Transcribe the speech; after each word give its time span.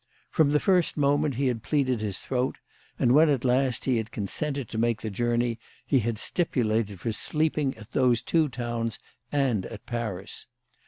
From 0.31 0.49
the 0.49 0.59
first 0.59 0.97
moment 0.97 1.35
he 1.35 1.45
had 1.45 1.61
pleaded 1.61 2.01
his 2.01 2.17
throat, 2.17 2.57
and 2.97 3.11
when 3.11 3.29
at 3.29 3.45
last 3.45 3.85
he 3.85 3.97
had 3.97 4.09
consented 4.11 4.67
to 4.69 4.79
make 4.79 5.03
the 5.03 5.11
journey 5.11 5.59
he 5.85 5.99
had 5.99 6.17
stipulated 6.17 6.99
for 6.99 7.11
sleeping 7.11 7.77
at 7.77 7.91
those 7.91 8.23
two 8.23 8.49
towns 8.49 8.97
and 9.31 9.67
at 9.67 9.85
Paris. 9.85 10.47